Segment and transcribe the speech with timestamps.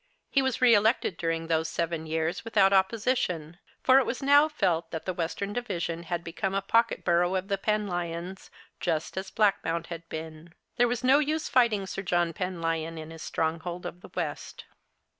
[0.31, 4.89] He was re elected during those seven years without opposition, for it was now felt
[4.89, 9.89] that the Western Division had become a pocket borough of the Penlyons, just as Blackmount
[9.93, 10.55] had been.
[10.77, 14.65] There was no use in fighting 8ir John Penlyon in his stronghold of the west.